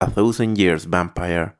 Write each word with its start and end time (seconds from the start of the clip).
A 0.00 0.06
Thousand 0.06 0.56
Years 0.56 0.88
Vampire 0.90 1.58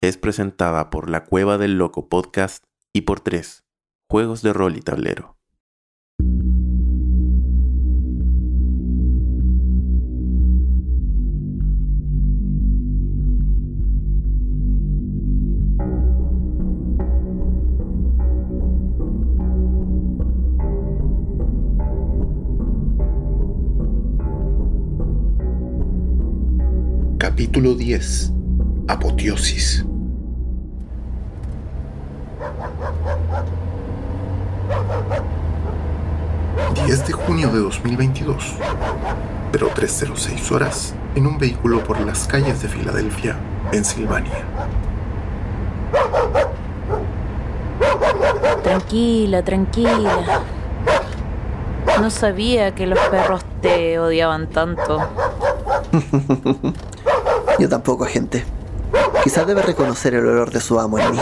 es 0.00 0.16
presentada 0.16 0.90
por 0.90 1.10
la 1.10 1.24
Cueva 1.24 1.58
del 1.58 1.76
Loco 1.76 2.08
Podcast 2.08 2.62
y 2.92 3.00
por 3.00 3.18
tres 3.18 3.64
juegos 4.08 4.42
de 4.42 4.52
rol 4.52 4.76
y 4.76 4.80
tablero. 4.80 5.39
Capítulo 27.20 27.74
10. 27.74 28.32
Apoteosis. 28.88 29.84
...10 36.86 37.06
de 37.06 37.12
junio 37.12 37.50
de 37.50 37.58
2022... 37.58 38.54
...pero 39.52 39.66
306 39.68 40.50
horas... 40.50 40.94
...en 41.14 41.26
un 41.26 41.36
vehículo 41.36 41.84
por 41.84 42.00
las 42.00 42.26
calles 42.26 42.62
de 42.62 42.68
Filadelfia... 42.68 43.36
Pensilvania. 43.70 44.42
Tranquila, 48.62 49.44
tranquila. 49.44 50.40
No 52.00 52.08
sabía 52.08 52.74
que 52.74 52.86
los 52.86 52.98
perros 53.10 53.44
te 53.60 53.98
odiaban 53.98 54.46
tanto. 54.46 55.06
Yo 57.60 57.68
tampoco, 57.68 58.06
gente. 58.06 58.42
Quizás 59.22 59.46
debe 59.46 59.60
reconocer 59.60 60.14
el 60.14 60.26
olor 60.26 60.50
de 60.50 60.62
su 60.62 60.80
amo 60.80 60.98
en 60.98 61.12
mí. 61.12 61.18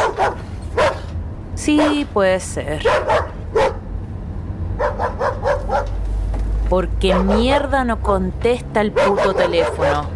Sí, 1.56 2.06
puede 2.14 2.38
ser. 2.38 2.80
Porque 6.68 7.12
mierda 7.16 7.82
no 7.82 8.00
contesta 8.00 8.80
el 8.82 8.92
puto 8.92 9.34
teléfono. 9.34 10.06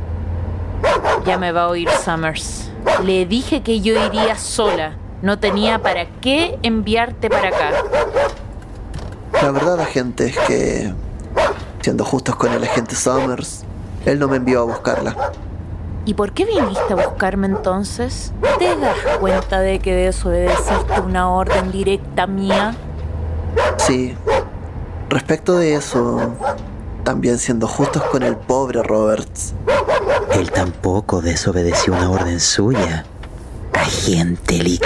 Ya 1.26 1.38
me 1.38 1.50
va 1.50 1.64
a 1.64 1.68
oír 1.70 1.90
Summers. 1.90 2.70
Le 3.02 3.26
dije 3.26 3.62
que 3.62 3.80
yo 3.80 3.94
iría 4.06 4.36
sola. 4.36 4.92
No 5.22 5.40
tenía 5.40 5.80
para 5.80 6.06
qué 6.20 6.56
enviarte 6.62 7.30
para 7.30 7.48
acá. 7.48 7.70
La 9.42 9.50
verdad, 9.50 9.80
agente, 9.80 10.26
es 10.26 10.38
que, 10.38 10.94
siendo 11.80 12.04
justos 12.04 12.36
con 12.36 12.52
el 12.52 12.62
agente 12.62 12.94
Summers, 12.94 13.64
él 14.06 14.20
no 14.20 14.28
me 14.28 14.36
envió 14.36 14.60
a 14.60 14.64
buscarla. 14.64 15.32
¿Y 16.04 16.14
por 16.14 16.32
qué 16.32 16.44
viniste 16.44 16.92
a 16.92 16.96
buscarme 16.96 17.46
entonces? 17.46 18.32
¿Te 18.58 18.76
das 18.76 18.96
cuenta 19.20 19.60
de 19.60 19.78
que 19.78 19.94
desobedeciste 19.94 21.00
una 21.00 21.30
orden 21.30 21.70
directa 21.70 22.26
mía? 22.26 22.74
Sí. 23.78 24.16
Respecto 25.08 25.56
de 25.58 25.74
eso, 25.74 26.34
también 27.04 27.38
siendo 27.38 27.68
justos 27.68 28.02
con 28.04 28.22
el 28.22 28.36
pobre 28.36 28.82
Roberts. 28.82 29.54
Él 30.32 30.50
tampoco 30.50 31.20
desobedeció 31.20 31.92
una 31.92 32.10
orden 32.10 32.40
suya. 32.40 33.04
Agente 33.74 34.58
Lee 34.58 34.78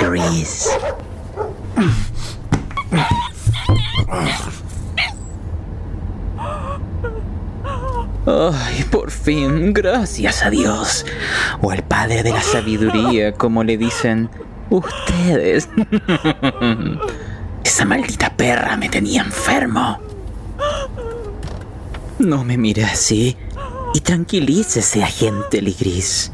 Ay, 8.26 8.84
por 8.90 9.12
fin, 9.12 9.72
gracias 9.72 10.42
a 10.42 10.50
Dios. 10.50 11.06
O 11.60 11.70
al 11.70 11.84
Padre 11.84 12.24
de 12.24 12.32
la 12.32 12.42
Sabiduría, 12.42 13.32
como 13.32 13.62
le 13.62 13.76
dicen 13.76 14.28
ustedes. 14.68 15.68
Esa 17.64 17.84
maldita 17.84 18.30
perra 18.36 18.76
me 18.76 18.88
tenía 18.88 19.22
enfermo. 19.22 20.00
No 22.18 22.44
me 22.44 22.56
mire 22.56 22.84
así 22.84 23.36
y 23.94 24.00
tranquilícese, 24.00 25.04
agente 25.04 25.62
Ligris. 25.62 26.32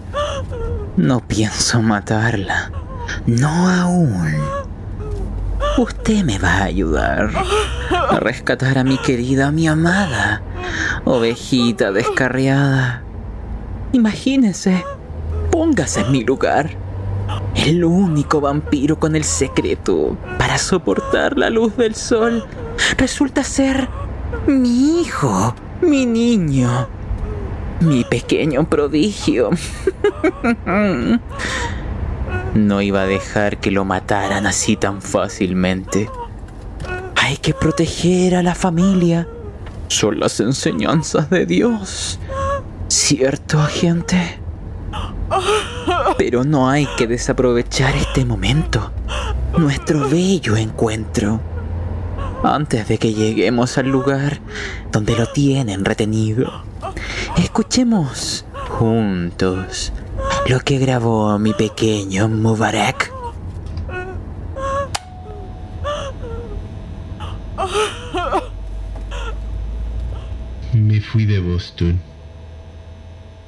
No 0.97 1.21
pienso 1.21 1.83
matarla. 1.83 2.71
No 3.27 3.69
aún. 3.69 4.35
Usted 5.79 6.23
me 6.25 6.39
va 6.39 6.59
a 6.59 6.65
ayudar 6.65 7.31
a 7.91 8.19
rescatar 8.19 8.79
a 8.79 8.85
mi 8.85 8.99
querida, 8.99 9.49
a 9.49 9.53
mi 9.53 9.67
amada, 9.69 10.42
ovejita 11.05 11.93
descarriada. 11.93 13.03
Imagínese, 13.93 14.85
póngase 15.51 16.01
en 16.01 16.13
mi 16.13 16.25
lugar. 16.25 16.71
El 17.55 17.85
único 17.85 18.41
vampiro 18.41 18.99
con 18.99 19.15
el 19.17 19.25
secreto 19.25 20.17
para 20.39 20.59
soportar 20.59 21.39
la 21.39 21.51
luz 21.51 21.77
del 21.77 21.95
sol 21.95 22.45
resulta 22.97 23.45
ser 23.45 23.89
mi 24.47 25.03
hijo, 25.03 25.55
mi 25.81 26.07
niño, 26.07 26.89
mi 27.81 28.05
pequeño 28.05 28.65
prodigio. 28.65 29.51
No 32.55 32.83
iba 32.83 33.01
a 33.01 33.07
dejar 33.07 33.59
que 33.61 33.71
lo 33.71 33.87
mataran 33.87 34.47
así 34.47 34.77
tan 34.77 35.01
fácilmente. 35.01 36.11
Hay 37.17 37.39
que 37.39 37.55
proteger 37.55 38.35
a 38.35 38.43
la 38.43 38.55
familia. 38.55 39.27
Son 39.93 40.19
las 40.19 40.41
enseñanzas 40.41 41.29
de 41.29 41.45
Dios. 41.45 42.19
¿Cierto, 42.89 43.61
agente? 43.61 44.41
Pero 46.17 46.45
no 46.45 46.71
hay 46.71 46.89
que 46.97 47.07
desaprovechar 47.07 47.95
este 47.95 48.25
momento. 48.25 48.91
Nuestro 49.59 50.09
bello 50.09 50.57
encuentro. 50.57 51.41
Antes 52.43 52.89
de 52.89 52.97
que 52.97 53.13
lleguemos 53.13 53.77
al 53.77 53.89
lugar 53.91 54.41
donde 54.91 55.15
lo 55.15 55.27
tienen 55.27 55.85
retenido. 55.85 56.65
Escuchemos 57.37 58.47
juntos 58.71 59.93
lo 60.49 60.61
que 60.61 60.79
grabó 60.79 61.39
mi 61.39 61.53
pequeño 61.53 62.29
Mubarak. 62.29 63.13
Fui 71.03 71.27
de 71.27 71.41
Boston. 71.41 72.01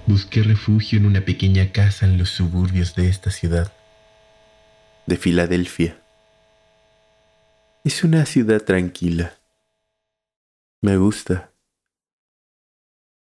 Busqué 0.06 0.42
refugio 0.42 0.98
en 0.98 1.06
una 1.06 1.22
pequeña 1.22 1.72
casa 1.72 2.04
en 2.04 2.19
los 2.19 2.31
suburbios 2.31 2.94
de 2.94 3.09
esta 3.09 3.31
ciudad. 3.31 3.72
De 5.06 5.16
Filadelfia. 5.16 5.97
Es 7.84 8.04
una 8.04 8.26
ciudad 8.26 8.62
tranquila. 8.62 9.34
Me 10.82 10.97
gusta. 10.97 11.53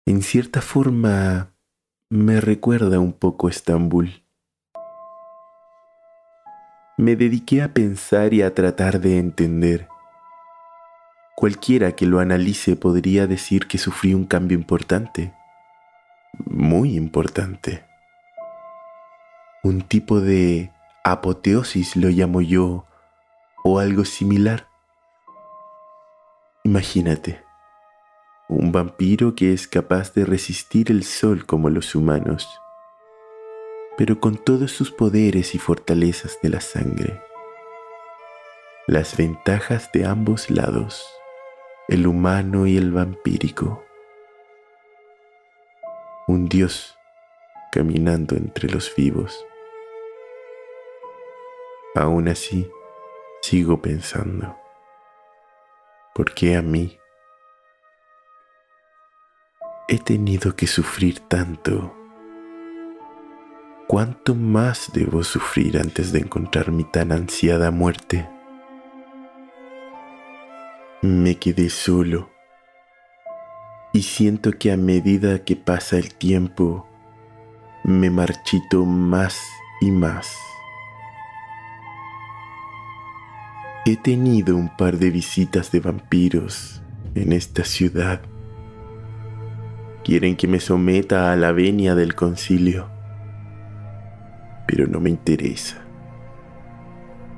En 0.07 0.23
cierta 0.23 0.61
forma 0.61 1.55
me 2.11 2.41
recuerda 2.41 2.99
un 2.99 3.13
poco 3.13 3.49
Estambul. 3.49 4.23
Me 6.97 7.17
dediqué 7.17 7.63
a 7.63 7.73
pensar 7.73 8.35
y 8.35 8.43
a 8.43 8.55
tratar 8.55 9.01
de 9.01 9.19
entender. 9.19 9.89
Cualquiera 11.35 11.93
que 11.93 12.07
lo 12.07 12.21
analice 12.21 12.77
podría 12.77 13.27
decir 13.27 13.67
que 13.67 13.79
sufrí 13.79 14.15
un 14.15 14.25
cambio 14.25 14.57
importante, 14.57 15.35
muy 16.47 16.97
importante. 16.97 17.85
Un 19.63 19.83
tipo 19.83 20.21
de 20.21 20.73
apoteosis 21.03 21.97
lo 21.97 22.09
llamo 22.09 22.41
yo, 22.41 22.87
o 23.65 23.79
algo 23.79 24.05
similar. 24.05 24.69
Imagínate 26.63 27.45
un 28.49 28.73
vampiro 28.73 29.35
que 29.35 29.53
es 29.53 29.67
capaz 29.67 30.13
de 30.13 30.27
resistir 30.27 30.91
el 30.91 31.03
sol 31.05 31.47
como 31.47 31.71
los 31.71 31.95
humanos, 31.95 32.49
pero 33.97 34.21
con 34.21 34.37
todos 34.37 34.71
sus 34.71 34.91
poderes 34.91 35.55
y 35.55 35.59
fortalezas 35.59 36.39
de 36.43 36.51
la 36.51 36.61
sangre. 36.61 37.23
Las 38.87 39.17
ventajas 39.17 39.91
de 39.93 40.05
ambos 40.05 40.51
lados, 40.51 41.07
el 41.89 42.07
humano 42.07 42.67
y 42.67 42.77
el 42.77 42.93
vampírico. 42.93 43.85
Un 46.27 46.49
dios 46.49 46.99
caminando 47.73 48.37
entre 48.37 48.69
los 48.69 48.95
vivos. 48.95 49.47
Aún 51.95 52.29
así, 52.29 52.71
sigo 53.43 53.81
pensando, 53.81 54.57
¿por 56.15 56.33
qué 56.35 56.57
a 56.57 56.63
mí? 56.63 56.99
he 59.89 59.99
tenido 59.99 60.57
que 60.57 60.67
sufrir 60.67 61.21
tanto. 61.21 61.95
¿Cuánto 63.87 64.35
más 64.35 64.91
debo 64.93 65.23
sufrir 65.23 65.79
antes 65.79 66.11
de 66.11 66.21
encontrar 66.21 66.73
mi 66.73 66.85
tan 66.85 67.13
ansiada 67.13 67.71
muerte? 67.71 68.29
Me 71.05 71.35
quedé 71.35 71.69
solo 71.69 72.31
y 73.93 74.01
siento 74.01 74.53
que 74.53 74.73
a 74.73 74.79
medida 74.79 75.45
que 75.45 75.55
pasa 75.55 75.99
el 75.99 76.15
tiempo, 76.15 76.89
me 77.85 78.09
marchito 78.09 78.87
más 78.87 79.39
y 79.83 79.91
más. 79.91 80.35
He 83.85 83.99
tenido 83.99 84.57
un 84.57 84.75
par 84.75 84.97
de 84.97 85.11
visitas 85.11 85.71
de 85.71 85.81
vampiros 85.81 86.81
en 87.15 87.35
esta 87.35 87.65
ciudad. 87.65 88.23
Quieren 90.05 90.37
que 90.37 90.49
me 90.49 90.59
someta 90.59 91.33
a 91.33 91.37
la 91.37 91.53
venia 91.53 91.95
del 91.95 92.15
concilio, 92.15 92.89
pero 94.67 94.87
no 94.87 95.01
me 95.01 95.11
interesa. 95.11 95.85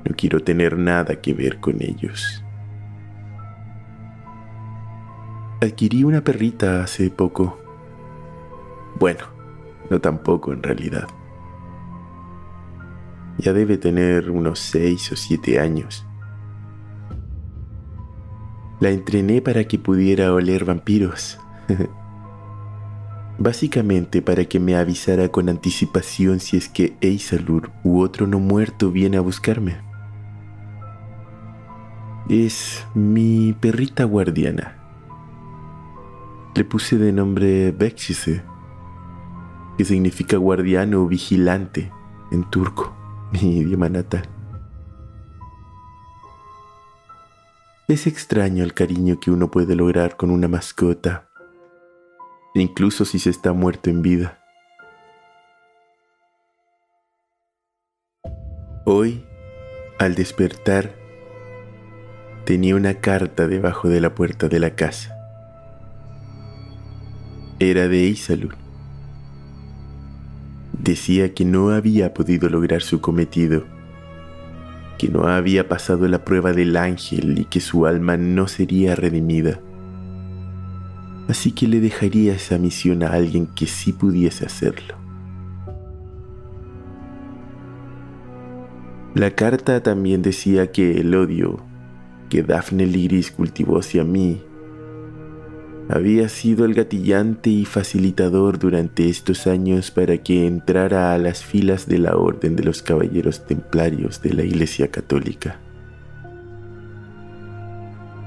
No 0.05 0.15
quiero 0.15 0.39
tener 0.39 0.77
nada 0.77 1.19
que 1.19 1.33
ver 1.33 1.59
con 1.59 1.81
ellos. 1.81 2.45
Adquirí 5.59 6.03
una 6.03 6.23
perrita 6.23 6.83
hace 6.83 7.09
poco. 7.09 7.57
Bueno, 8.99 9.25
no 9.89 9.99
tampoco 9.99 10.53
en 10.53 10.61
realidad. 10.61 11.07
Ya 13.39 13.53
debe 13.53 13.79
tener 13.79 14.29
unos 14.29 14.59
seis 14.59 15.11
o 15.11 15.15
siete 15.15 15.59
años. 15.59 16.05
La 18.79 18.91
entrené 18.91 19.41
para 19.41 19.63
que 19.63 19.79
pudiera 19.79 20.31
oler 20.31 20.63
vampiros. 20.63 21.39
Básicamente 23.39 24.21
para 24.21 24.45
que 24.45 24.59
me 24.59 24.75
avisara 24.75 25.29
con 25.29 25.49
anticipación 25.49 26.39
si 26.39 26.57
es 26.57 26.69
que 26.69 26.95
Eisalur 27.01 27.71
u 27.83 28.01
otro 28.01 28.27
no 28.27 28.37
muerto 28.37 28.91
viene 28.91 29.17
a 29.17 29.21
buscarme. 29.21 29.77
Es 32.29 32.85
mi 32.93 33.53
perrita 33.59 34.03
guardiana. 34.03 34.76
Le 36.57 36.63
puse 36.63 36.97
de 36.97 37.11
nombre 37.11 37.71
Bekşise, 37.71 38.43
que 39.77 39.85
significa 39.85 40.37
guardiano 40.37 41.03
o 41.03 41.07
vigilante 41.07 41.91
en 42.31 42.49
turco, 42.49 42.97
mi 43.31 43.59
idioma 43.59 43.89
natal. 43.89 44.27
Es 47.87 48.07
extraño 48.07 48.63
el 48.63 48.73
cariño 48.73 49.19
que 49.19 49.29
uno 49.29 49.51
puede 49.51 49.75
lograr 49.75 50.17
con 50.17 50.31
una 50.31 50.47
mascota, 50.47 51.29
incluso 52.55 53.05
si 53.05 53.19
se 53.19 53.29
está 53.29 53.53
muerto 53.53 53.91
en 53.91 54.01
vida. 54.01 54.39
Hoy, 58.83 59.23
al 59.99 60.15
despertar, 60.15 60.95
tenía 62.45 62.75
una 62.75 62.95
carta 62.95 63.47
debajo 63.47 63.89
de 63.89 64.01
la 64.01 64.15
puerta 64.15 64.47
de 64.47 64.59
la 64.59 64.75
casa 64.75 65.16
era 67.59 67.87
de 67.87 68.05
Isalur. 68.05 68.55
Decía 70.73 71.33
que 71.33 71.43
no 71.43 71.71
había 71.71 72.13
podido 72.13 72.49
lograr 72.49 72.81
su 72.81 73.01
cometido, 73.01 73.65
que 74.97 75.09
no 75.09 75.27
había 75.27 75.67
pasado 75.67 76.07
la 76.07 76.23
prueba 76.23 76.53
del 76.53 76.77
ángel 76.77 77.39
y 77.39 77.45
que 77.45 77.59
su 77.59 77.85
alma 77.87 78.15
no 78.15 78.47
sería 78.47 78.95
redimida. 78.95 79.59
Así 81.27 81.51
que 81.51 81.67
le 81.67 81.79
dejaría 81.79 82.35
esa 82.35 82.57
misión 82.57 83.03
a 83.03 83.11
alguien 83.11 83.47
que 83.47 83.65
sí 83.65 83.91
pudiese 83.91 84.45
hacerlo. 84.45 84.95
La 89.13 89.31
carta 89.31 89.81
también 89.81 90.21
decía 90.21 90.71
que 90.71 90.99
el 90.99 91.15
odio 91.15 91.59
que 92.29 92.43
Daphne 92.43 92.85
Liris 92.85 93.31
cultivó 93.31 93.79
hacia 93.79 94.03
mí 94.03 94.41
había 95.89 96.27
sido 96.27 96.65
el 96.65 96.73
gatillante 96.73 97.49
y 97.49 97.65
facilitador 97.65 98.59
durante 98.59 99.09
estos 99.09 99.47
años 99.47 99.89
para 99.89 100.17
que 100.17 100.45
entrara 100.45 101.13
a 101.13 101.17
las 101.17 101.45
filas 101.45 101.87
de 101.87 101.97
la 101.99 102.17
Orden 102.17 102.55
de 102.55 102.63
los 102.63 102.81
Caballeros 102.81 103.45
Templarios 103.45 104.21
de 104.21 104.33
la 104.33 104.43
Iglesia 104.43 104.89
Católica, 104.89 105.59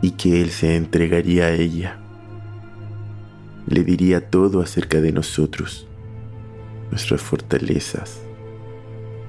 y 0.01 0.13
que 0.13 0.41
él 0.41 0.51
se 0.51 0.77
entregaría 0.77 1.47
a 1.47 1.53
ella. 1.53 1.99
Le 3.67 3.85
diría 3.85 4.31
todo 4.31 4.63
acerca 4.63 5.03
de 5.03 5.13
nosotros, 5.13 5.87
nuestras 6.91 7.21
fortalezas, 7.21 8.21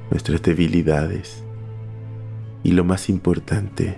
nuestras 0.10 0.42
debilidades 0.42 1.44
y 2.64 2.72
lo 2.72 2.86
más 2.86 3.10
importante, 3.10 3.98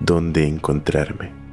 dónde 0.00 0.48
encontrarme. 0.48 1.43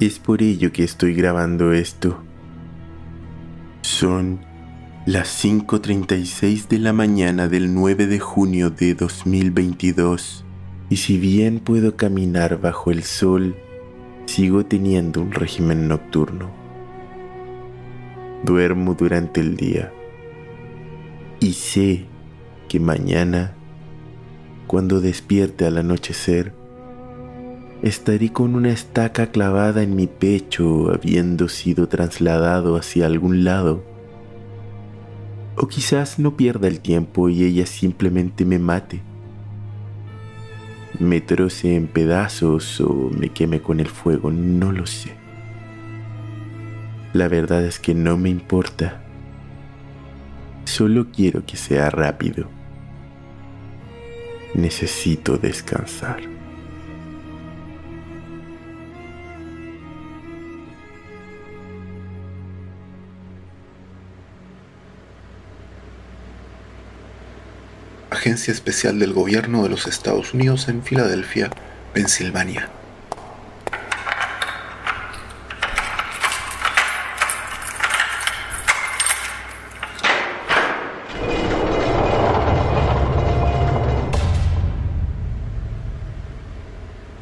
Es 0.00 0.20
por 0.20 0.42
ello 0.42 0.70
que 0.70 0.84
estoy 0.84 1.12
grabando 1.12 1.72
esto. 1.72 2.22
Son 3.82 4.38
las 5.06 5.44
5.36 5.44 6.68
de 6.68 6.78
la 6.78 6.92
mañana 6.92 7.48
del 7.48 7.74
9 7.74 8.06
de 8.06 8.20
junio 8.20 8.70
de 8.70 8.94
2022 8.94 10.44
y 10.88 10.98
si 10.98 11.18
bien 11.18 11.58
puedo 11.58 11.96
caminar 11.96 12.60
bajo 12.60 12.92
el 12.92 13.02
sol, 13.02 13.56
sigo 14.26 14.64
teniendo 14.64 15.20
un 15.20 15.32
régimen 15.32 15.88
nocturno. 15.88 16.48
Duermo 18.44 18.94
durante 18.94 19.40
el 19.40 19.56
día 19.56 19.92
y 21.40 21.54
sé 21.54 22.04
que 22.68 22.78
mañana, 22.78 23.56
cuando 24.68 25.00
despierte 25.00 25.66
al 25.66 25.78
anochecer, 25.78 26.57
estaré 27.82 28.32
con 28.32 28.54
una 28.54 28.70
estaca 28.70 29.28
clavada 29.28 29.82
en 29.82 29.94
mi 29.94 30.06
pecho 30.06 30.92
habiendo 30.92 31.48
sido 31.48 31.88
trasladado 31.88 32.76
hacia 32.76 33.06
algún 33.06 33.44
lado. 33.44 33.84
O 35.56 35.68
quizás 35.68 36.18
no 36.18 36.36
pierda 36.36 36.68
el 36.68 36.80
tiempo 36.80 37.28
y 37.28 37.44
ella 37.44 37.66
simplemente 37.66 38.44
me 38.44 38.58
mate. 38.58 39.02
Me 40.98 41.20
troce 41.20 41.76
en 41.76 41.86
pedazos 41.86 42.80
o 42.80 43.10
me 43.10 43.28
queme 43.28 43.60
con 43.60 43.80
el 43.80 43.88
fuego, 43.88 44.30
no 44.30 44.72
lo 44.72 44.86
sé. 44.86 45.12
La 47.12 47.28
verdad 47.28 47.64
es 47.64 47.78
que 47.78 47.94
no 47.94 48.16
me 48.16 48.28
importa. 48.28 49.02
Solo 50.64 51.06
quiero 51.12 51.44
que 51.46 51.56
sea 51.56 51.90
rápido. 51.90 52.48
Necesito 54.54 55.38
descansar. 55.38 56.37
Agencia 68.18 68.52
Especial 68.52 68.98
del 68.98 69.12
Gobierno 69.12 69.62
de 69.62 69.68
los 69.68 69.86
Estados 69.86 70.34
Unidos 70.34 70.66
en 70.66 70.82
Filadelfia, 70.82 71.50
Pensilvania. 71.92 72.68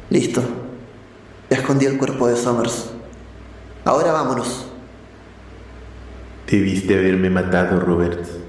Listo. 0.09 0.41
Ya 1.51 1.57
escondí 1.57 1.85
el 1.85 1.99
cuerpo 1.99 2.27
de 2.27 2.35
Summers. 2.37 2.89
Ahora 3.85 4.13
vámonos. 4.13 4.65
Debiste 6.49 6.97
haberme 6.97 7.29
matado, 7.29 7.79
Robert. 7.79 8.46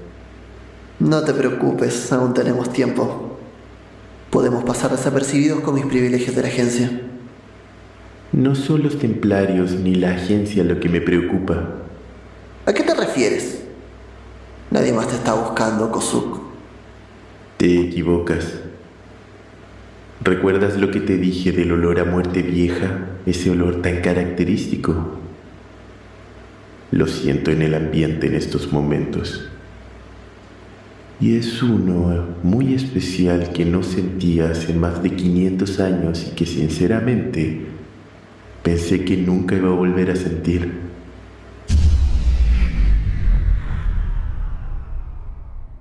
No 0.99 1.23
te 1.23 1.33
preocupes, 1.33 2.11
aún 2.11 2.33
tenemos 2.33 2.73
tiempo. 2.73 3.37
Podemos 4.29 4.65
pasar 4.65 4.91
desapercibidos 4.91 5.61
con 5.61 5.75
mis 5.75 5.85
privilegios 5.85 6.35
de 6.35 6.41
la 6.41 6.49
agencia. 6.49 6.91
No 8.33 8.53
son 8.53 8.83
los 8.83 8.99
templarios 8.99 9.71
ni 9.71 9.95
la 9.95 10.11
agencia 10.11 10.63
lo 10.63 10.79
que 10.81 10.89
me 10.89 10.99
preocupa. 10.99 11.63
¿A 12.65 12.73
qué 12.73 12.83
te 12.83 12.93
refieres? 12.93 13.63
Nadie 14.71 14.91
más 14.91 15.07
te 15.07 15.15
está 15.15 15.33
buscando, 15.33 15.89
Kozuk. 15.89 16.41
Te 17.55 17.79
equivocas. 17.79 18.55
¿Recuerdas 20.21 20.77
lo 20.77 20.91
que 20.91 20.99
te 20.99 21.17
dije 21.17 21.53
del 21.53 21.71
olor 21.71 22.01
a 22.01 22.03
muerte 22.03 22.41
vieja? 22.41 23.07
Ese 23.25 23.49
olor 23.49 23.81
tan 23.81 24.01
característico. 24.01 24.93
Lo 26.91 27.07
siento 27.07 27.51
en 27.51 27.61
el 27.61 27.73
ambiente 27.73 28.27
en 28.27 28.35
estos 28.35 28.73
momentos 28.73 29.49
y 31.21 31.37
es 31.37 31.61
uno 31.61 32.37
muy 32.43 32.73
especial 32.73 33.51
que 33.51 33.65
no 33.65 33.83
sentía 33.83 34.51
hace 34.51 34.73
más 34.73 35.03
de 35.03 35.15
500 35.15 35.79
años 35.81 36.27
y 36.31 36.35
que 36.35 36.45
sinceramente 36.45 37.65
pensé 38.63 39.03
que 39.03 39.17
nunca 39.17 39.55
iba 39.55 39.69
a 39.69 39.73
volver 39.73 40.11
a 40.11 40.15
sentir. 40.15 40.89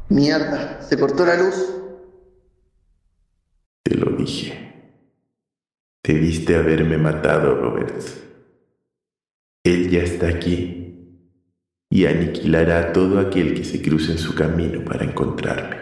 Mierda, 0.08 0.82
se 0.82 0.98
cortó 0.98 1.24
la 1.24 1.36
luz. 1.36 1.54
Te 3.84 3.94
lo 3.94 4.16
dije. 4.16 4.64
Debiste 6.02 6.56
haberme 6.56 6.98
matado, 6.98 7.54
Robert. 7.54 8.02
Él 9.62 9.90
ya 9.90 10.02
está 10.02 10.28
aquí. 10.28 10.77
Y 11.90 12.06
aniquilará 12.06 12.80
a 12.80 12.92
todo 12.92 13.18
aquel 13.18 13.54
que 13.54 13.64
se 13.64 13.80
cruce 13.80 14.12
en 14.12 14.18
su 14.18 14.34
camino 14.34 14.84
para 14.84 15.04
encontrarme. 15.04 15.76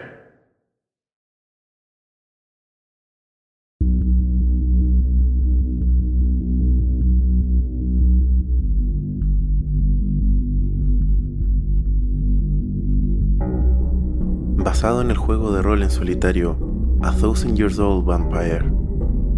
Basado 14.63 15.01
en 15.01 15.11
el 15.11 15.17
juego 15.17 15.51
de 15.53 15.61
rol 15.61 15.81
en 15.81 15.89
solitario 15.89 16.57
A 17.01 17.11
Thousand 17.13 17.55
Years 17.57 17.79
Old 17.79 18.05
Vampire, 18.05 18.65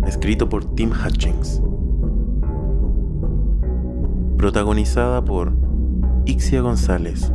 escrito 0.07 0.49
por 0.49 0.75
Tim 0.75 0.91
Hutchings. 0.91 1.61
Protagonizada 4.38 5.23
por 5.23 5.68
Ixia 6.29 6.62
González 6.62 7.33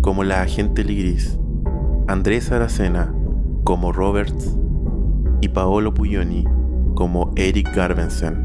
como 0.00 0.24
la 0.24 0.40
agente 0.40 0.84
Ligris, 0.84 1.38
Andrés 2.06 2.50
Aracena 2.50 3.14
como 3.62 3.92
Roberts 3.92 4.56
y 5.42 5.50
Paolo 5.50 5.92
Puglioni 5.92 6.46
como 6.94 7.30
Eric 7.36 7.76
Garbensen. 7.76 8.42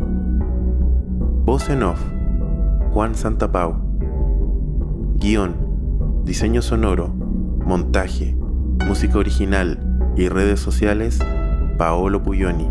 Voz 1.46 1.70
en 1.70 1.84
off, 1.84 2.04
Juan 2.92 3.16
Santapau. 3.16 3.78
Guión, 5.16 5.56
diseño 6.26 6.62
sonoro, 6.62 7.08
montaje, 7.08 8.36
música 8.86 9.18
original 9.20 10.12
y 10.18 10.28
redes 10.28 10.60
sociales, 10.60 11.18
Paolo 11.78 12.24
Puglioni. 12.24 12.68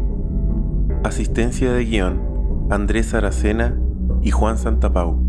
Asistencia 1.02 1.72
de 1.72 1.82
guion, 1.82 2.20
Andrés 2.68 3.14
Aracena 3.14 3.74
y 4.20 4.32
Juan 4.32 4.58
Santapau. 4.58 5.25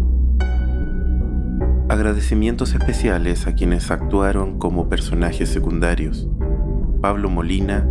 Agradecimientos 1.90 2.74
especiales 2.74 3.48
a 3.48 3.56
quienes 3.56 3.92
actuaron 3.92 4.60
como 4.60 4.90
personajes 4.90 5.48
secundarios. 5.48 6.28
Pablo 7.02 7.30
Molina, 7.30 7.88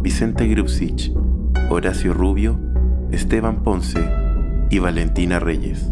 Vicente 0.00 0.46
Grubsich, 0.46 1.12
Horacio 1.68 2.14
Rubio, 2.14 2.60
Esteban 3.10 3.64
Ponce 3.64 3.98
y 4.70 4.78
Valentina 4.78 5.40
Reyes. 5.40 5.90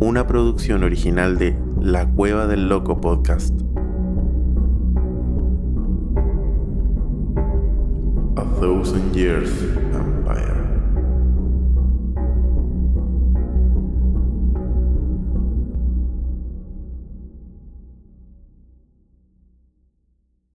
Una 0.00 0.26
producción 0.26 0.82
original 0.82 1.38
de 1.38 1.56
La 1.80 2.04
Cueva 2.04 2.48
del 2.48 2.68
Loco 2.68 3.00
Podcast. 3.00 3.54
A 8.34 8.42
Thousand 8.60 9.12
Years. 9.14 9.52